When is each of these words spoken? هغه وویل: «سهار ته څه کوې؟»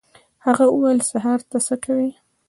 هغه 0.45 0.65
وویل: 0.69 0.99
«سهار 1.11 1.39
ته 1.49 1.57
څه 1.67 1.75
کوې؟» 1.83 2.09